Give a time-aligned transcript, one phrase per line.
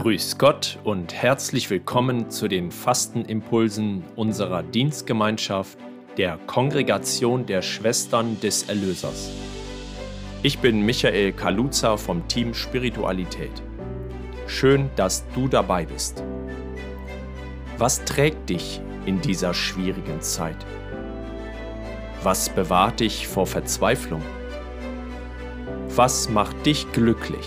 [0.00, 5.76] Grüß Gott und herzlich willkommen zu den Fastenimpulsen unserer Dienstgemeinschaft
[6.16, 9.30] der Kongregation der Schwestern des Erlösers.
[10.42, 13.50] Ich bin Michael Kaluza vom Team Spiritualität.
[14.46, 16.24] Schön, dass du dabei bist.
[17.76, 20.64] Was trägt dich in dieser schwierigen Zeit?
[22.22, 24.22] Was bewahrt dich vor Verzweiflung?
[25.94, 27.46] Was macht dich glücklich?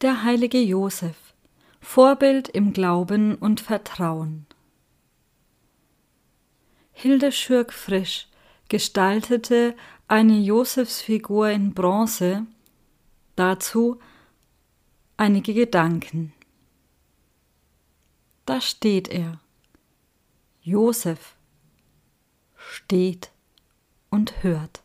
[0.00, 1.16] Der heilige Josef,
[1.80, 4.46] Vorbild im Glauben und Vertrauen.
[6.92, 8.28] Hilde Schürk-Frisch
[8.68, 9.74] gestaltete
[10.06, 12.46] eine Josefsfigur in Bronze,
[13.34, 13.98] dazu
[15.16, 16.32] einige Gedanken.
[18.46, 19.40] Da steht er.
[20.62, 21.34] Josef
[22.54, 23.32] steht
[24.10, 24.84] und hört.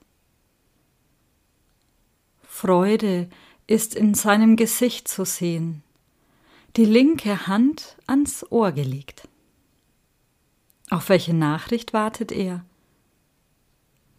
[2.41, 3.29] Freude
[3.68, 5.84] ist in seinem Gesicht zu sehen,
[6.75, 9.28] die linke Hand ans Ohr gelegt.
[10.90, 12.66] Auf welche Nachricht wartet er?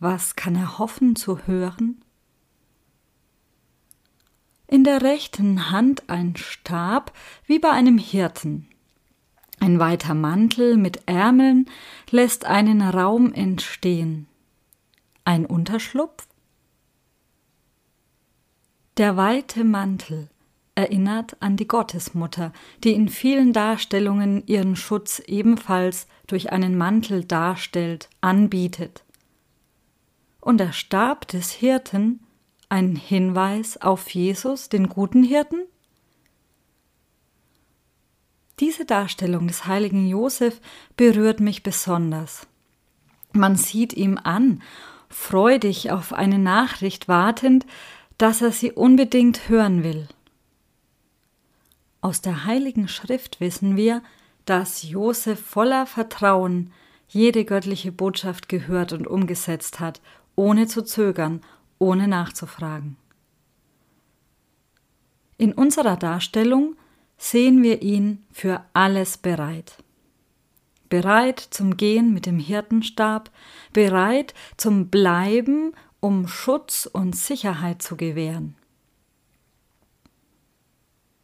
[0.00, 2.02] Was kann er hoffen zu hören?
[4.66, 7.12] In der rechten Hand ein Stab
[7.46, 8.66] wie bei einem Hirten.
[9.60, 11.70] Ein weiter Mantel mit Ärmeln
[12.10, 14.26] lässt einen Raum entstehen.
[15.24, 16.26] Ein Unterschlupf
[18.96, 20.28] der weite Mantel
[20.74, 28.08] erinnert an die Gottesmutter, die in vielen Darstellungen ihren Schutz ebenfalls durch einen Mantel darstellt,
[28.20, 29.04] anbietet.
[30.40, 32.20] Und der Stab des Hirten
[32.68, 35.62] ein Hinweis auf Jesus, den guten Hirten?
[38.58, 40.60] Diese Darstellung des heiligen Josef
[40.96, 42.46] berührt mich besonders.
[43.32, 44.62] Man sieht ihm an,
[45.08, 47.66] freudig auf eine Nachricht wartend,
[48.18, 50.08] dass er sie unbedingt hören will.
[52.00, 54.02] Aus der Heiligen Schrift wissen wir,
[54.44, 56.72] dass Josef voller Vertrauen
[57.08, 60.00] jede göttliche Botschaft gehört und umgesetzt hat,
[60.36, 61.40] ohne zu zögern,
[61.78, 62.96] ohne nachzufragen.
[65.38, 66.76] In unserer Darstellung
[67.16, 69.78] sehen wir ihn für alles bereit.
[70.88, 73.30] Bereit zum Gehen mit dem Hirtenstab,
[73.72, 75.72] bereit zum Bleiben
[76.04, 78.56] um Schutz und Sicherheit zu gewähren.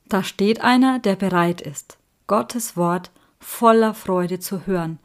[0.08, 3.10] Da steht einer, der bereit ist, Gottes Wort
[3.40, 4.98] voller Freude zu hören,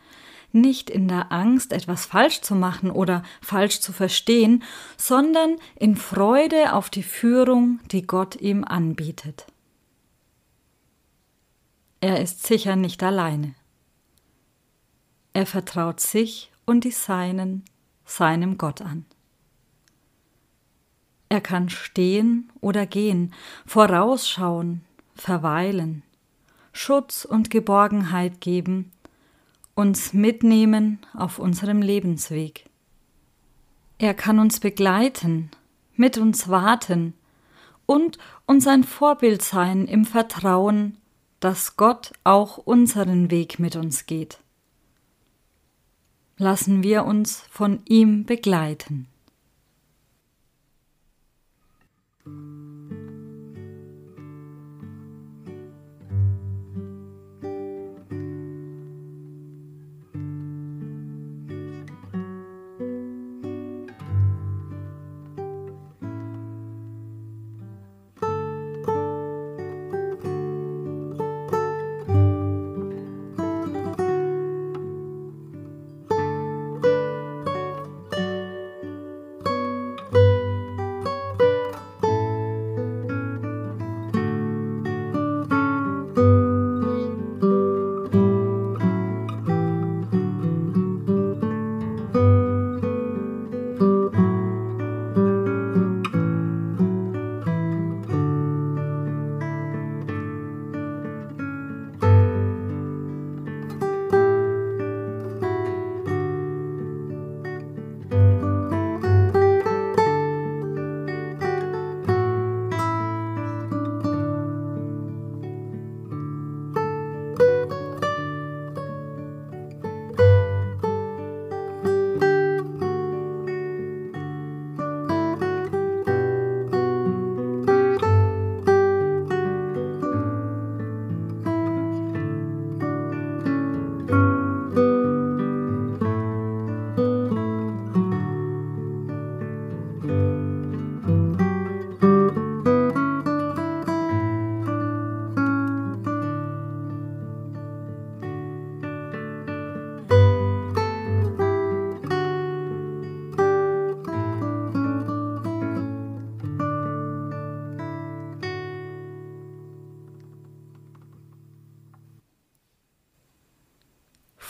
[0.53, 4.63] nicht in der Angst, etwas falsch zu machen oder falsch zu verstehen,
[4.95, 9.45] sondern in Freude auf die Führung, die Gott ihm anbietet.
[11.99, 13.55] Er ist sicher nicht alleine.
[15.33, 17.65] Er vertraut sich und die Seinen
[18.05, 19.05] seinem Gott an.
[21.35, 23.33] Er kann stehen oder gehen,
[23.65, 24.85] vorausschauen,
[25.15, 26.01] verweilen,
[26.71, 28.93] Schutz und Geborgenheit geben,
[29.73, 32.69] uns mitnehmen auf unserem Lebensweg.
[33.97, 35.51] Er kann uns begleiten,
[35.97, 37.15] mit uns warten
[37.85, 40.95] und uns ein Vorbild sein im Vertrauen,
[41.41, 44.39] dass Gott auch unseren Weg mit uns geht.
[46.37, 49.09] Lassen wir uns von ihm begleiten.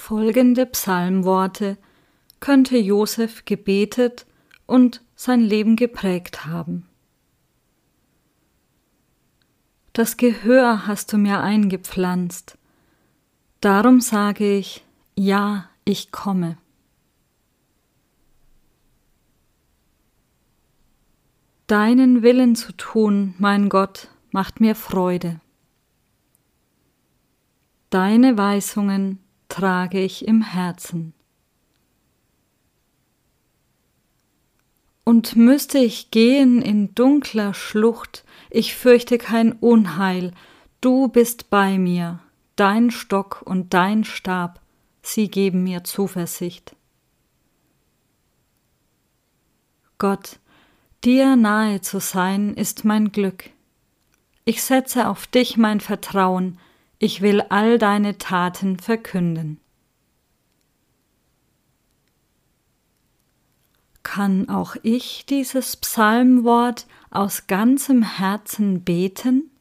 [0.08, 1.80] Folgende Psalmworte
[2.40, 4.28] könnte Josef gebetet
[4.68, 6.88] und sein Leben geprägt haben.
[9.94, 12.56] Das Gehör hast du mir eingepflanzt,
[13.62, 14.86] darum sage ich,
[15.16, 16.60] ja, ich komme.
[21.66, 25.42] Deinen Willen zu tun, mein Gott, macht mir Freude.
[27.90, 31.14] Deine Weisungen trage ich im Herzen.
[35.04, 40.34] Und müsste ich gehen in dunkler Schlucht, ich fürchte kein Unheil,
[40.82, 42.20] du bist bei mir,
[42.56, 44.62] dein Stock und dein Stab,
[45.04, 46.76] sie geben mir Zuversicht.
[50.00, 50.40] Gott,
[51.04, 53.50] dir nahe zu sein, ist mein Glück.
[54.44, 56.60] Ich setze auf dich mein Vertrauen,
[57.00, 59.60] ich will all deine Taten verkünden.
[64.04, 69.52] Kann auch ich dieses Psalmwort aus ganzem Herzen beten?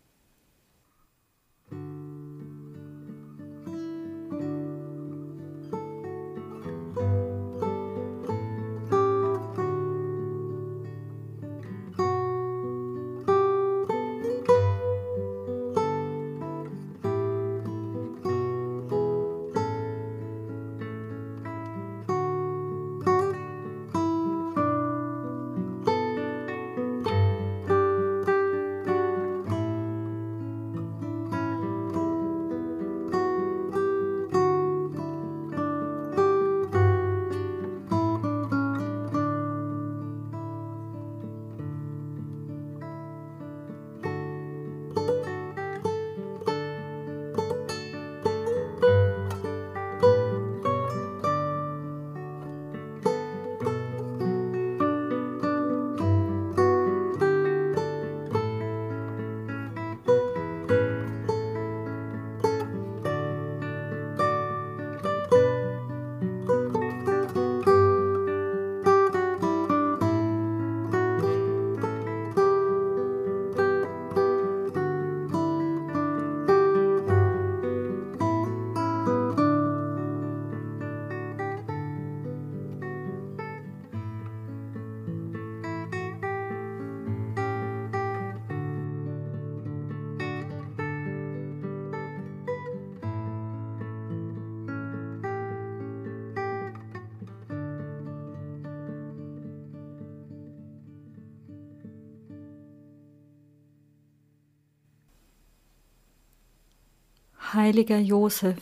[107.55, 108.59] Heiliger Josef,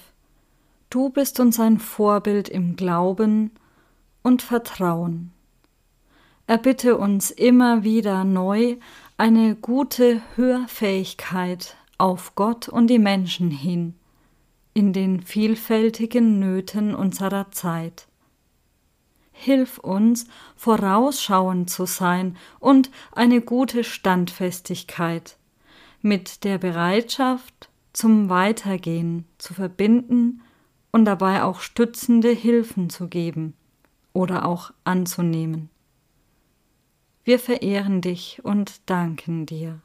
[0.90, 3.50] du bist uns ein Vorbild im Glauben
[4.22, 5.32] und Vertrauen.
[6.46, 8.76] Erbitte uns immer wieder neu
[9.16, 13.94] eine gute Hörfähigkeit auf Gott und die Menschen hin,
[14.74, 18.06] in den vielfältigen Nöten unserer Zeit.
[19.32, 25.36] Hilf uns, vorausschauend zu sein und eine gute Standfestigkeit,
[26.00, 30.42] mit der Bereitschaft, zum Weitergehen zu verbinden
[30.90, 33.54] und dabei auch stützende Hilfen zu geben
[34.12, 35.70] oder auch anzunehmen.
[37.24, 39.80] Wir verehren dich und danken dir.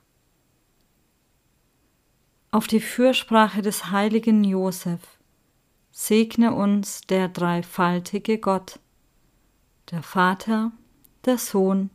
[2.49, 5.01] Auf die Fürsprache des heiligen Josef
[5.91, 8.79] segne uns der dreifaltige Gott,
[9.91, 10.71] der Vater,
[11.25, 11.89] der Sohn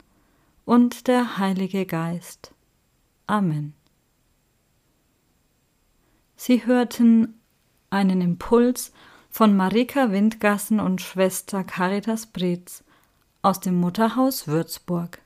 [0.64, 2.54] und der Heilige Geist.
[3.26, 3.74] Amen.
[6.44, 7.40] Sie hörten
[7.88, 8.92] einen Impuls
[9.30, 12.82] von Marika Windgassen und Schwester Caritas Bretz
[13.42, 15.22] aus dem Mutterhaus Würzburg.